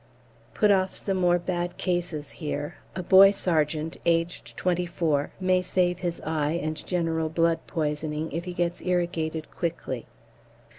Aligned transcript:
Put 0.55 0.71
off 0.71 0.95
some 0.95 1.17
more 1.17 1.37
bad 1.37 1.77
cases 1.77 2.31
here; 2.31 2.77
a 2.95 3.03
boy 3.03 3.29
sergeant, 3.29 3.97
aged 4.03 4.57
24, 4.57 5.29
may 5.39 5.61
save 5.61 5.99
his 5.99 6.19
eye 6.21 6.53
and 6.59 6.83
general 6.87 7.29
blood 7.29 7.67
poisoning 7.67 8.31
if 8.31 8.45
he 8.45 8.53
gets 8.53 8.81
irrigated 8.81 9.51
quickly. 9.51 10.07